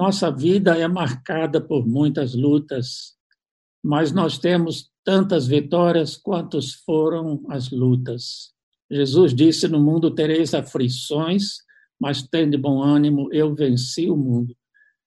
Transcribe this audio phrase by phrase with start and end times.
[0.00, 3.18] Nossa vida é marcada por muitas lutas,
[3.84, 8.50] mas nós temos tantas vitórias quantos foram as lutas.
[8.90, 11.56] Jesus disse: No mundo tereis aflições,
[12.00, 14.56] mas tende bom ânimo, eu venci o mundo.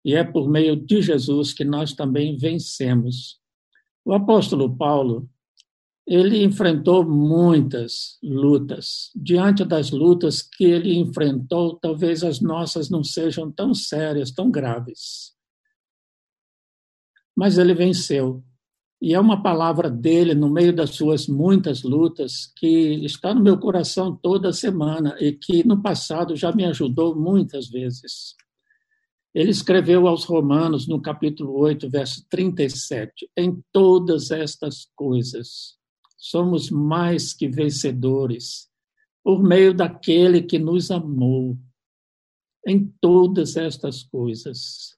[0.05, 3.39] E é por meio de Jesus que nós também vencemos.
[4.05, 5.27] O apóstolo Paulo,
[6.05, 9.09] ele enfrentou muitas lutas.
[9.15, 15.33] Diante das lutas que ele enfrentou, talvez as nossas não sejam tão sérias, tão graves.
[17.35, 18.43] Mas ele venceu.
[19.01, 23.57] E é uma palavra dele no meio das suas muitas lutas que está no meu
[23.57, 28.35] coração toda semana e que no passado já me ajudou muitas vezes.
[29.33, 35.81] Ele escreveu aos Romanos, no capítulo 8, verso 37, em todas estas coisas
[36.23, 38.69] somos mais que vencedores
[39.21, 41.57] por meio daquele que nos amou.
[42.65, 44.97] Em todas estas coisas.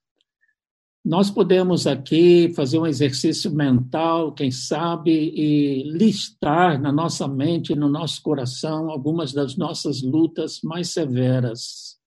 [1.04, 7.90] Nós podemos aqui fazer um exercício mental, quem sabe, e listar na nossa mente no
[7.90, 12.00] nosso coração algumas das nossas lutas mais severas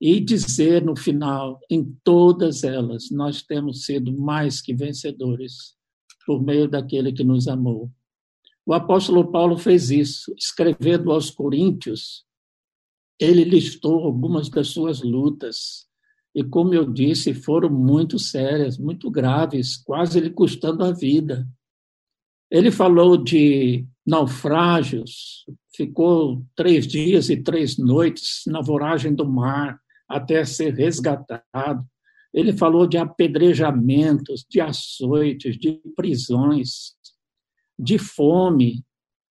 [0.00, 5.74] e dizer no final, em todas elas, nós temos sido mais que vencedores
[6.24, 7.90] por meio daquele que nos amou.
[8.70, 12.24] O apóstolo Paulo fez isso, escrevendo aos Coríntios,
[13.18, 15.88] ele listou algumas das suas lutas,
[16.32, 21.48] e como eu disse, foram muito sérias, muito graves, quase lhe custando a vida.
[22.48, 30.44] Ele falou de naufrágios, ficou três dias e três noites na voragem do mar, até
[30.44, 31.84] ser resgatado.
[32.32, 36.94] Ele falou de apedrejamentos, de açoites, de prisões,
[37.80, 38.84] de fome,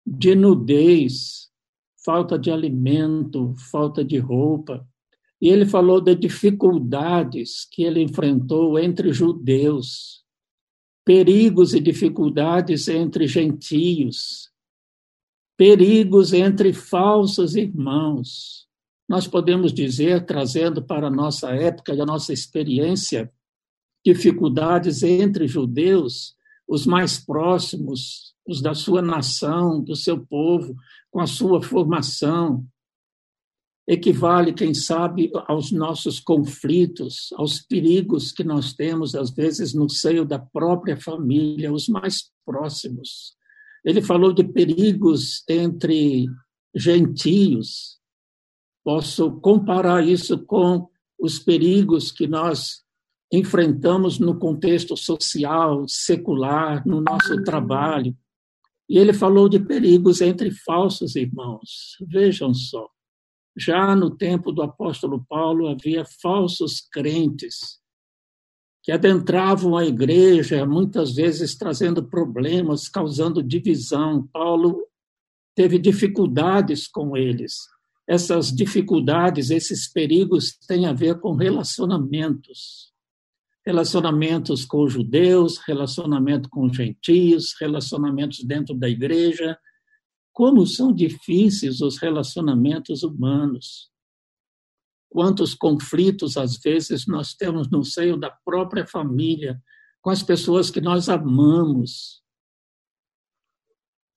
[0.06, 1.50] de nudez,
[2.04, 4.86] falta de alimento, falta de roupa.
[5.40, 10.24] E ele falou de dificuldades que ele enfrentou entre judeus,
[11.04, 14.50] perigos e dificuldades entre gentios,
[15.56, 18.68] perigos entre falsos irmãos,
[19.10, 23.28] nós podemos dizer, trazendo para a nossa época e a nossa experiência,
[24.06, 26.36] dificuldades entre judeus,
[26.68, 30.74] os mais próximos, da sua nação, do seu povo,
[31.10, 32.66] com a sua formação,
[33.86, 40.24] equivale, quem sabe, aos nossos conflitos, aos perigos que nós temos, às vezes, no seio
[40.24, 43.34] da própria família, os mais próximos.
[43.84, 46.26] Ele falou de perigos entre
[46.74, 48.00] gentios,
[48.82, 52.82] Posso comparar isso com os perigos que nós
[53.32, 58.16] enfrentamos no contexto social, secular, no nosso trabalho.
[58.90, 61.96] E ele falou de perigos entre falsos irmãos.
[62.08, 62.88] Vejam só,
[63.56, 67.78] já no tempo do apóstolo Paulo havia falsos crentes
[68.82, 74.26] que adentravam a igreja, muitas vezes trazendo problemas, causando divisão.
[74.32, 74.84] Paulo
[75.54, 77.54] teve dificuldades com eles
[78.10, 82.89] essas dificuldades, esses perigos têm a ver com relacionamentos.
[83.70, 89.56] Relacionamentos com judeus, relacionamento com gentios, relacionamentos dentro da igreja.
[90.32, 93.88] Como são difíceis os relacionamentos humanos.
[95.08, 99.56] Quantos conflitos, às vezes, nós temos no seio da própria família,
[100.02, 102.20] com as pessoas que nós amamos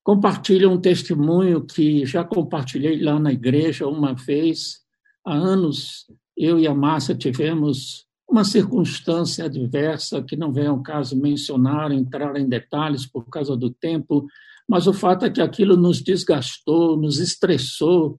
[0.02, 4.80] compartilha um testemunho que já compartilhei lá na igreja uma vez.
[5.24, 6.04] Há anos,
[6.36, 12.36] eu e a Márcia tivemos uma circunstância adversa que não vem ao caso mencionar, entrar
[12.36, 14.26] em detalhes por causa do tempo,
[14.68, 18.18] mas o fato é que aquilo nos desgastou, nos estressou,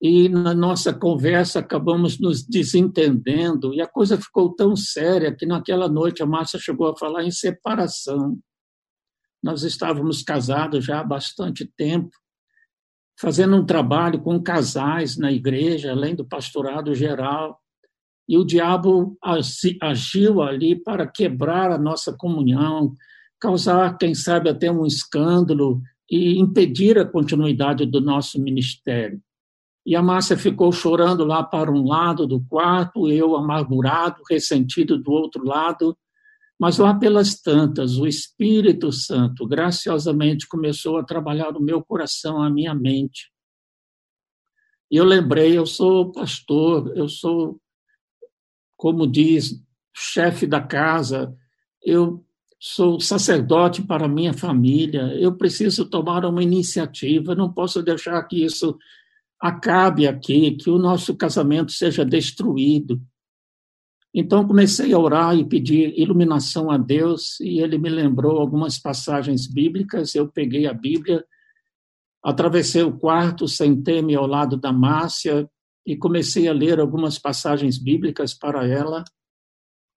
[0.00, 5.88] e na nossa conversa acabamos nos desentendendo, e a coisa ficou tão séria que naquela
[5.88, 8.36] noite a Márcia chegou a falar em separação.
[9.40, 12.10] Nós estávamos casados já há bastante tempo,
[13.16, 17.61] fazendo um trabalho com casais na igreja, além do pastorado geral,
[18.32, 19.14] e o diabo
[19.82, 22.96] agiu ali para quebrar a nossa comunhão,
[23.38, 29.20] causar, quem sabe, até um escândalo e impedir a continuidade do nosso ministério.
[29.84, 35.12] E a Márcia ficou chorando lá para um lado do quarto, eu amargurado, ressentido do
[35.12, 35.94] outro lado,
[36.58, 42.48] mas lá pelas tantas, o Espírito Santo graciosamente começou a trabalhar no meu coração, a
[42.48, 43.30] minha mente.
[44.90, 47.58] E eu lembrei, eu sou pastor, eu sou,
[48.82, 49.62] como diz,
[49.94, 51.32] chefe da casa,
[51.84, 52.26] eu
[52.58, 58.76] sou sacerdote para minha família, eu preciso tomar uma iniciativa, não posso deixar que isso
[59.40, 63.00] acabe aqui, que o nosso casamento seja destruído.
[64.12, 69.46] Então comecei a orar e pedir iluminação a Deus, e ele me lembrou algumas passagens
[69.46, 70.16] bíblicas.
[70.16, 71.24] Eu peguei a Bíblia,
[72.20, 75.48] atravessei o quarto, sentei-me ao lado da Márcia
[75.86, 79.04] e comecei a ler algumas passagens bíblicas para ela.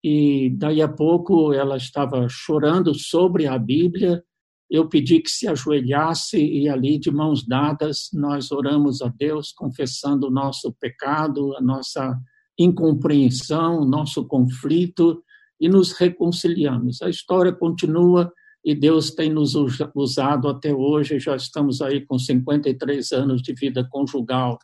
[0.03, 4.23] E daí a pouco ela estava chorando sobre a Bíblia.
[4.71, 10.27] Eu pedi que se ajoelhasse e ali, de mãos dadas, nós oramos a Deus, confessando
[10.27, 12.19] o nosso pecado, a nossa
[12.59, 15.23] incompreensão, nosso conflito
[15.61, 17.03] e nos reconciliamos.
[17.03, 18.33] A história continua
[18.65, 19.55] e Deus tem nos
[19.95, 24.59] usado até hoje, já estamos aí com 53 anos de vida conjugal.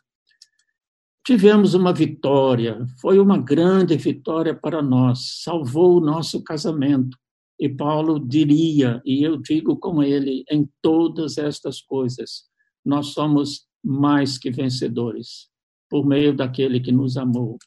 [1.25, 7.17] Tivemos uma vitória, foi uma grande vitória para nós, salvou o nosso casamento.
[7.59, 12.45] E Paulo diria, e eu digo com ele, em todas estas coisas,
[12.83, 15.47] nós somos mais que vencedores,
[15.89, 17.57] por meio daquele que nos amou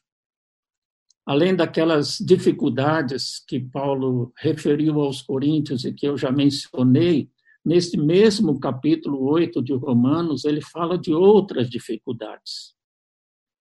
[1.25, 7.29] além daquelas dificuldades que Paulo referiu aos Coríntios e que eu já mencionei,
[7.65, 12.75] neste mesmo capítulo 8 de Romanos, ele fala de outras dificuldades.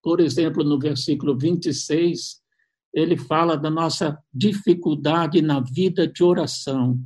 [0.05, 2.39] Por exemplo, no versículo 26,
[2.93, 7.01] ele fala da nossa dificuldade na vida de oração.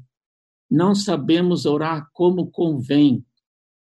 [0.69, 3.25] Não sabemos orar como convém,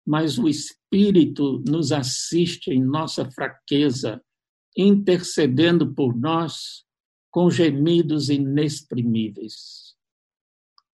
[0.06, 4.22] mas o Espírito nos assiste em nossa fraqueza
[4.74, 6.84] intercedendo por nós
[7.30, 9.94] com gemidos inexprimíveis.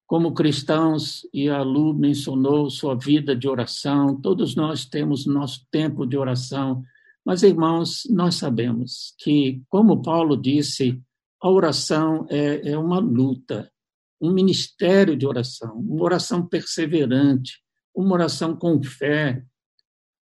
[0.05, 6.05] Como cristãos, e a Lu mencionou sua vida de oração, todos nós temos nosso tempo
[6.05, 6.83] de oração,
[7.25, 11.01] mas, irmãos, nós sabemos que, como Paulo disse,
[11.43, 13.71] a oração é, é uma luta,
[14.21, 17.61] um ministério de oração, uma oração perseverante,
[17.95, 19.43] uma oração com fé,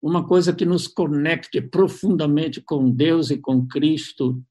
[0.01, 4.43] uma coisa que nos conecte profundamente com Deus e com Cristo,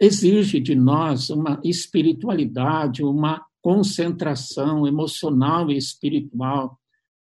[0.00, 6.78] exige de nós uma espiritualidade, uma concentração emocional e espiritual.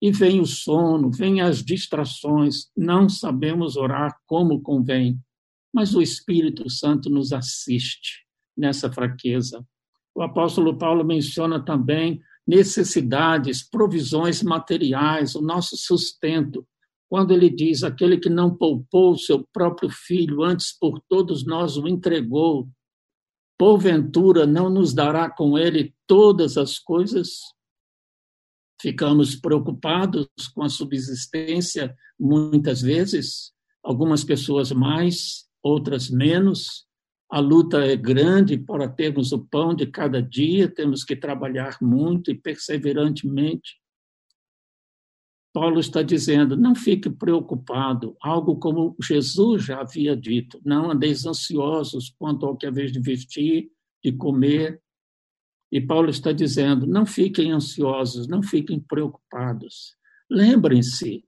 [0.00, 5.18] E vem o sono, vem as distrações, não sabemos orar como convém,
[5.72, 8.24] mas o Espírito Santo nos assiste
[8.56, 9.66] nessa fraqueza.
[10.14, 16.66] O apóstolo Paulo menciona também necessidades, provisões materiais, o nosso sustento
[17.08, 21.76] quando ele diz: aquele que não poupou o seu próprio filho, antes por todos nós
[21.76, 22.68] o entregou,
[23.58, 27.38] porventura não nos dará com ele todas as coisas?
[28.80, 33.52] Ficamos preocupados com a subsistência, muitas vezes,
[33.82, 36.86] algumas pessoas mais, outras menos.
[37.30, 42.30] A luta é grande para termos o pão de cada dia, temos que trabalhar muito
[42.30, 43.76] e perseverantemente
[45.56, 52.14] Paulo está dizendo: não fique preocupado, algo como Jesus já havia dito, não andeis ansiosos
[52.18, 53.70] quanto ao que vez de vestir,
[54.04, 54.82] de comer.
[55.70, 59.94] E Paulo está dizendo: não fiquem ansiosos, não fiquem preocupados.
[60.30, 61.24] Lembrem-se,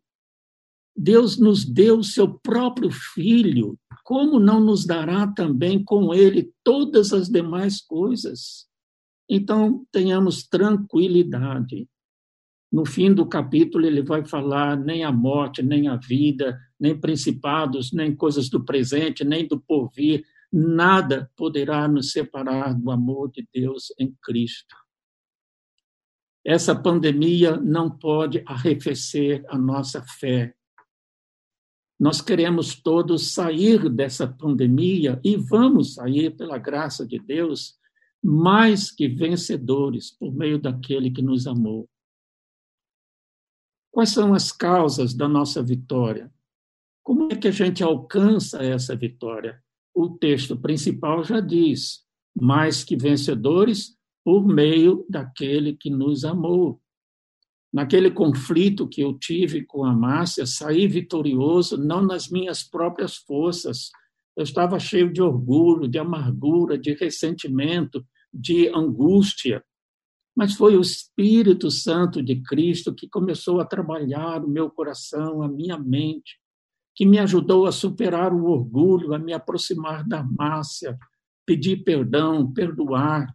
[0.96, 7.12] Deus nos deu o seu próprio filho, como não nos dará também com ele todas
[7.12, 8.66] as demais coisas?
[9.28, 11.88] Então, tenhamos tranquilidade
[12.70, 17.92] no fim do capítulo, ele vai falar nem a morte, nem a vida, nem principados,
[17.92, 23.92] nem coisas do presente, nem do porvir, nada poderá nos separar do amor de Deus
[23.98, 24.74] em Cristo.
[26.44, 30.54] Essa pandemia não pode arrefecer a nossa fé.
[32.00, 37.76] Nós queremos todos sair dessa pandemia e vamos sair, pela graça de Deus,
[38.22, 41.88] mais que vencedores por meio daquele que nos amou.
[43.90, 46.32] Quais são as causas da nossa vitória?
[47.02, 49.62] Como é que a gente alcança essa vitória?
[50.00, 56.80] O texto principal já diz: mais que vencedores por meio daquele que nos amou.
[57.72, 63.90] Naquele conflito que eu tive com a Márcia, saí vitorioso não nas minhas próprias forças.
[64.36, 69.64] Eu estava cheio de orgulho, de amargura, de ressentimento, de angústia
[70.38, 75.48] mas foi o Espírito Santo de Cristo que começou a trabalhar o meu coração, a
[75.48, 76.38] minha mente,
[76.98, 80.98] que me ajudou a superar o orgulho, a me aproximar da Márcia,
[81.46, 83.32] pedir perdão, perdoar.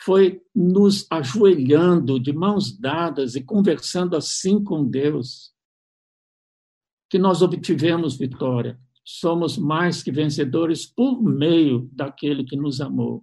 [0.00, 5.52] Foi nos ajoelhando de mãos dadas e conversando assim com Deus
[7.10, 8.80] que nós obtivemos vitória.
[9.04, 13.22] Somos mais que vencedores por meio daquele que nos amou.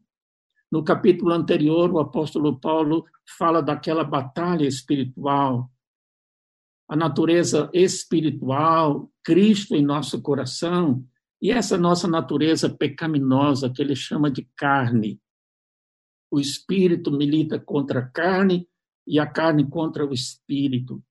[0.72, 3.04] No capítulo anterior, o apóstolo Paulo
[3.36, 5.72] fala daquela batalha espiritual,
[6.88, 11.06] a natureza espiritual, Cristo em nosso coração,
[11.40, 15.22] E essa nossa natureza pecaminosa, que ele chama de carne,
[16.32, 18.68] o espírito milita contra a carne
[19.06, 21.02] e a carne contra o espírito.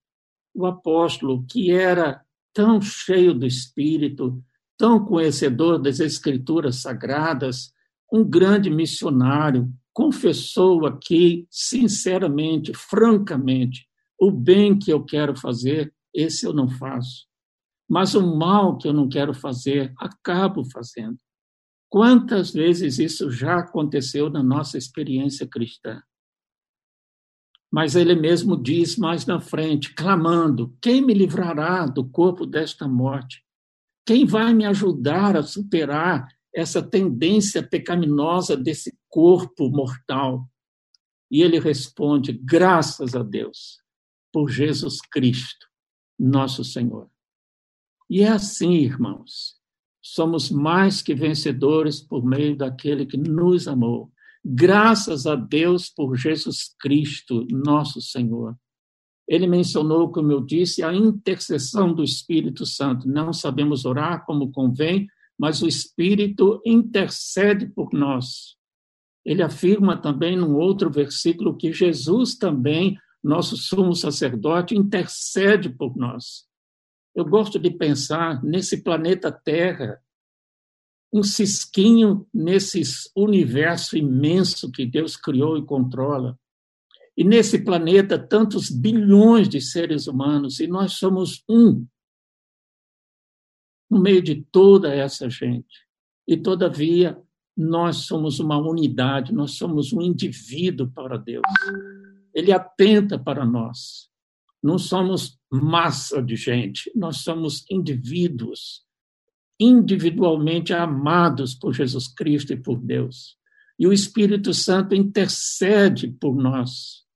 [0.53, 2.21] O apóstolo, que era
[2.53, 4.43] tão cheio do espírito,
[4.77, 7.73] tão conhecedor das escrituras sagradas,
[8.11, 13.86] um grande missionário, confessou aqui, sinceramente, francamente,
[14.19, 17.27] o bem que eu quero fazer, esse eu não faço.
[17.87, 21.17] Mas o mal que eu não quero fazer, acabo fazendo.
[21.89, 26.01] Quantas vezes isso já aconteceu na nossa experiência cristã?
[27.71, 33.43] Mas ele mesmo diz mais na frente, clamando: Quem me livrará do corpo desta morte?
[34.05, 40.49] Quem vai me ajudar a superar essa tendência pecaminosa desse corpo mortal?
[41.31, 43.86] E ele responde: Graças a Deus
[44.31, 45.67] por Jesus Cristo,
[46.19, 47.09] nosso Senhor.
[48.09, 49.55] E é assim, irmãos,
[50.01, 54.11] somos mais que vencedores por meio daquele que nos amou.
[54.43, 58.55] Graças a Deus por Jesus Cristo, nosso Senhor.
[59.27, 63.09] Ele mencionou, como eu disse, a intercessão do Espírito Santo.
[63.09, 65.05] Não sabemos orar como convém,
[65.37, 68.55] mas o Espírito intercede por nós.
[69.25, 76.47] Ele afirma também num outro versículo que Jesus também, nosso sumo sacerdote, intercede por nós.
[77.15, 80.01] Eu gosto de pensar nesse planeta Terra,
[81.11, 82.81] um cisquinho nesse
[83.15, 86.37] universo imenso que Deus criou e controla.
[87.15, 91.87] E nesse planeta, tantos bilhões de seres humanos, e nós somos um
[93.89, 95.87] no meio de toda essa gente.
[96.27, 97.19] E, todavia,
[97.55, 101.41] nós somos uma unidade, nós somos um indivíduo para Deus.
[102.37, 104.11] Ele atenta para nós.
[104.61, 108.83] Não somos massa de gente, nós somos indivíduos,
[109.59, 113.35] individualmente amados por Jesus Cristo e por Deus.
[113.79, 117.07] E o Espírito Santo intercede por nós.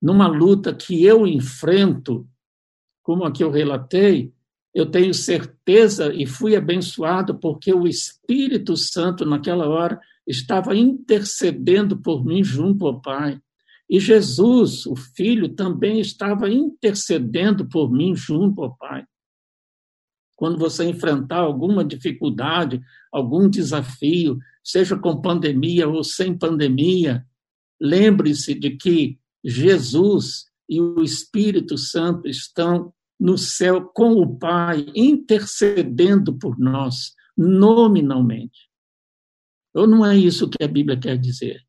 [0.00, 2.26] Numa luta que eu enfrento,
[3.02, 4.32] como a que eu relatei,
[4.74, 12.24] eu tenho certeza e fui abençoado porque o Espírito Santo, naquela hora, estava intercedendo por
[12.24, 13.38] mim junto ao Pai.
[13.88, 19.04] E Jesus, o Filho, também estava intercedendo por mim junto ao Pai.
[20.36, 22.80] Quando você enfrentar alguma dificuldade,
[23.10, 27.26] algum desafio, seja com pandemia ou sem pandemia,
[27.80, 36.38] lembre-se de que Jesus e o Espírito Santo estão no céu com o Pai, intercedendo
[36.38, 38.68] por nós, nominalmente.
[39.74, 41.67] Ou não é isso que a Bíblia quer dizer?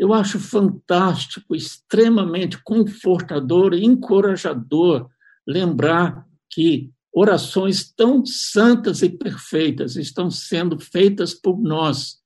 [0.00, 5.10] Eu acho fantástico, extremamente confortador e encorajador
[5.46, 12.18] lembrar que orações tão santas e perfeitas estão sendo feitas por nós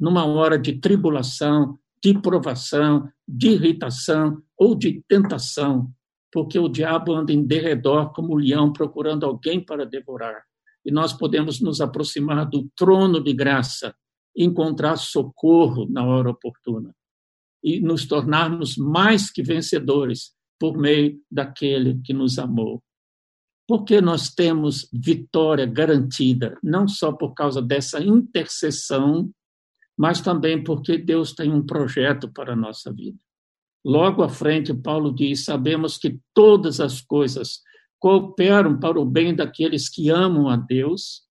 [0.00, 5.92] numa hora de tribulação, de provação, de irritação ou de tentação,
[6.32, 10.44] porque o diabo anda em derredor como um leão procurando alguém para devorar.
[10.82, 13.94] E nós podemos nos aproximar do trono de graça,
[14.34, 16.94] encontrar socorro na hora oportuna
[17.62, 22.82] e nos tornarmos mais que vencedores por meio daquele que nos amou.
[23.66, 29.30] Porque nós temos vitória garantida, não só por causa dessa intercessão,
[29.96, 33.18] mas também porque Deus tem um projeto para a nossa vida.
[33.84, 37.60] Logo à frente, Paulo diz: Sabemos que todas as coisas
[37.98, 41.22] cooperam para o bem daqueles que amam a Deus,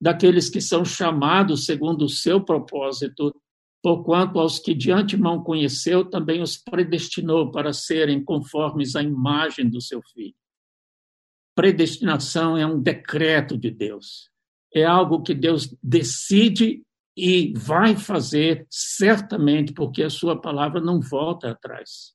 [0.00, 3.34] daqueles que são chamados segundo o seu propósito
[3.86, 9.80] porquanto aos que de antemão conheceu, também os predestinou para serem conformes à imagem do
[9.80, 10.34] seu filho.
[11.54, 14.28] Predestinação é um decreto de Deus.
[14.74, 16.82] É algo que Deus decide
[17.16, 22.12] e vai fazer certamente, porque a sua palavra não volta atrás.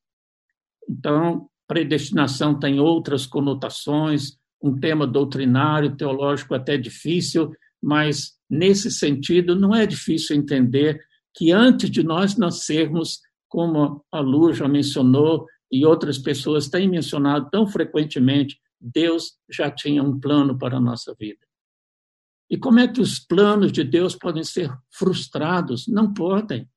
[0.90, 9.74] Então, predestinação tem outras conotações, um tema doutrinário, teológico até difícil, mas nesse sentido não
[9.74, 11.00] é difícil entender
[11.34, 17.50] que antes de nós nascermos, como a Lu já mencionou e outras pessoas têm mencionado
[17.50, 21.46] tão frequentemente, Deus já tinha um plano para a nossa vida.
[22.50, 25.88] E como é que os planos de Deus podem ser frustrados?
[25.88, 26.70] Não podem.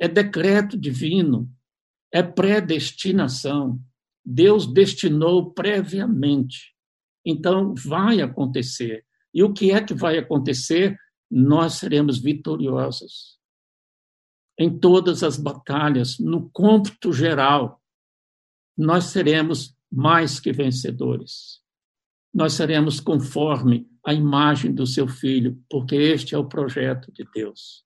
[0.00, 1.48] É decreto divino,
[2.12, 3.80] é predestinação.
[4.24, 6.74] Deus destinou previamente.
[7.24, 9.04] Então, vai acontecer.
[9.32, 10.98] E o que é que vai acontecer?
[11.30, 13.37] Nós seremos vitoriosos
[14.58, 17.80] em todas as batalhas, no cômputo geral,
[18.76, 21.62] nós seremos mais que vencedores.
[22.32, 27.84] nós seremos conforme a imagem do seu filho, porque este é o projeto de Deus.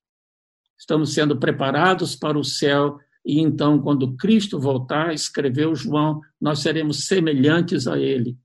[0.79, 7.07] Estamos sendo preparados para o céu e então, quando Cristo voltar, escreveu João, nós seremos
[7.07, 8.37] semelhantes a ele,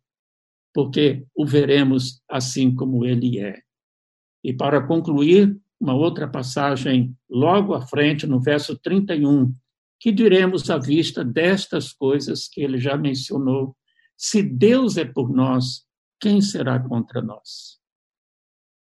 [0.73, 3.61] porque o veremos assim como ele é.
[4.43, 9.53] E para concluir, uma outra passagem logo à frente, no verso 31,
[9.99, 13.75] que diremos à vista destas coisas que ele já mencionou?
[14.15, 15.85] Se Deus é por nós,
[16.19, 17.77] quem será contra nós?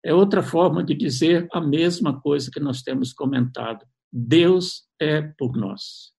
[0.03, 3.85] É outra forma de dizer a mesma coisa que nós temos comentado.
[4.11, 6.11] Deus é por nós.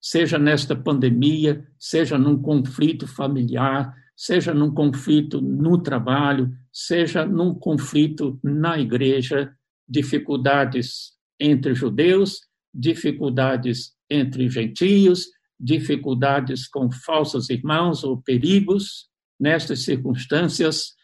[0.00, 8.38] Seja nesta pandemia, seja num conflito familiar, seja num conflito no trabalho, seja num conflito
[8.42, 9.56] na igreja,
[9.88, 12.40] dificuldades entre judeus,
[12.72, 15.26] dificuldades entre gentios,
[15.58, 19.08] dificuldades com falsos irmãos ou perigos.
[19.38, 20.94] Nestas circunstâncias,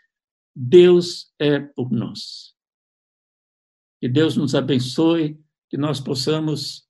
[0.54, 2.54] Deus é por nós.
[4.00, 6.88] Que Deus nos abençoe, que nós possamos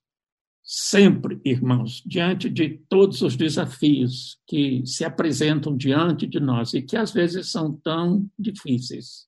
[0.63, 6.95] sempre, irmãos, diante de todos os desafios que se apresentam diante de nós e que
[6.95, 9.27] às vezes são tão difíceis,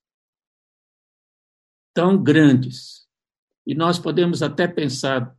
[1.94, 3.06] tão grandes,
[3.66, 5.34] e nós podemos até pensar,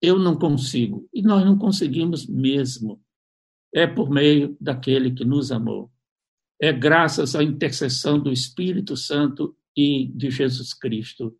[0.00, 3.02] eu não consigo, e nós não conseguimos mesmo.
[3.74, 5.90] É por meio daquele que nos amou
[6.60, 11.34] é graças à intercessão do Espírito Santo e de Jesus Cristo.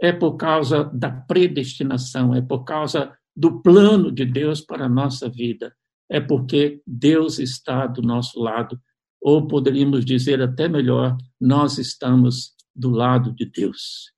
[0.00, 5.28] É por causa da predestinação, é por causa do plano de Deus para a nossa
[5.28, 5.74] vida.
[6.08, 8.80] É porque Deus está do nosso lado,
[9.20, 14.12] ou poderíamos dizer até melhor, nós estamos do lado de Deus.